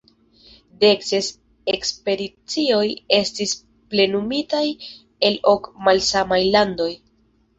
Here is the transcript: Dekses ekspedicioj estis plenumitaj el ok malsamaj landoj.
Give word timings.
Dekses 0.83 1.27
ekspedicioj 1.73 2.87
estis 3.17 3.53
plenumitaj 3.93 4.63
el 5.29 5.39
ok 5.53 5.71
malsamaj 5.89 6.41
landoj. 6.57 6.91